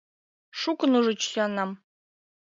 [0.59, 1.71] Шукын ужыч сӱаннам.